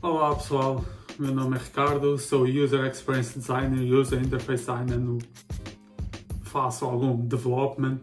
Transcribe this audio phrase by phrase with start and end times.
[0.00, 0.84] Olá pessoal,
[1.18, 5.18] meu nome é Ricardo, sou User Experience Designer, User Interface Designer, no...
[6.42, 7.98] faço algum development.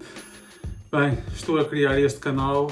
[0.91, 2.69] Bem, estou a criar este canal,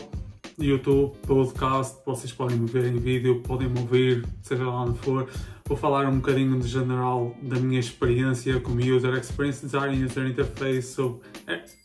[0.60, 5.30] YouTube, podcast, vocês podem me ver em vídeo, podem me ouvir, seja lá onde for.
[5.66, 10.82] Vou falar um bocadinho de general da minha experiência como User Experience Designer, User Interface,
[10.82, 11.22] so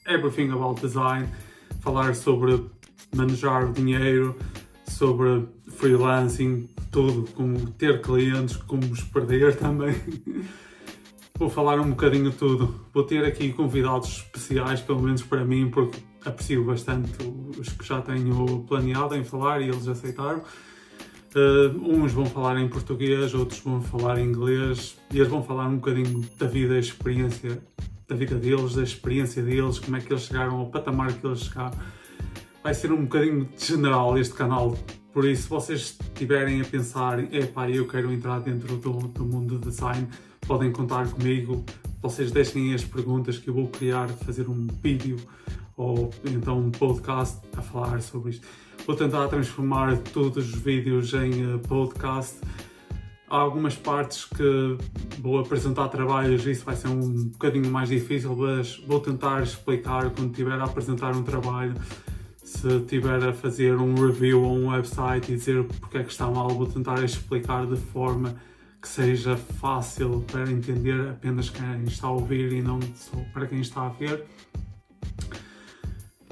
[0.09, 1.29] everything about design,
[1.83, 2.65] falar sobre
[3.15, 4.37] manejar dinheiro,
[4.89, 5.47] sobre
[5.79, 9.95] freelancing, tudo, como ter clientes, como os perder também.
[11.39, 12.75] Vou falar um bocadinho de tudo.
[12.93, 17.13] Vou ter aqui convidados especiais, pelo menos para mim, porque aprecio bastante
[17.57, 20.43] os que já tenho planeado em falar e eles aceitaram.
[21.35, 25.69] Uh, uns vão falar em português, outros vão falar em inglês e eles vão falar
[25.69, 27.63] um bocadinho da vida, da experiência
[28.09, 31.41] da vida deles, da experiência deles, como é que eles chegaram ao patamar que eles
[31.41, 31.79] chegaram.
[32.65, 34.77] Vai ser um bocadinho general este canal,
[35.19, 39.59] por isso, se vocês estiverem a pensar, epá, eu quero entrar dentro do, do mundo
[39.59, 40.07] do design,
[40.47, 41.65] podem contar comigo.
[42.01, 45.17] Vocês deixem as perguntas que eu vou criar, fazer um vídeo
[45.77, 48.47] ou então um podcast a falar sobre isto.
[48.87, 52.37] Vou tentar transformar todos os vídeos em uh, podcast.
[53.29, 54.79] Há algumas partes que
[55.19, 60.31] vou apresentar trabalhos, isso vai ser um bocadinho mais difícil, mas vou tentar explicar quando
[60.31, 61.75] estiver a apresentar um trabalho
[62.49, 66.31] se estiver a fazer um review ou um website e dizer porque é que está
[66.31, 68.35] mal, vou tentar explicar de forma
[68.81, 73.61] que seja fácil para entender apenas quem está a ouvir e não só para quem
[73.61, 74.25] está a ver.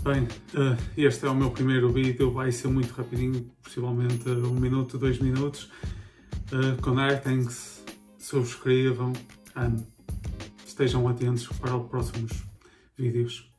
[0.03, 4.97] Bem, eh, este é o meu primeiro vídeo, vai ser muito rapidinho, possivelmente um minuto,
[4.97, 5.70] dois minutos.
[6.50, 7.83] Eh, conectem-se,
[8.19, 9.12] subscrevam
[10.64, 12.33] estejam atentos para os próximos
[12.97, 13.56] vídeos.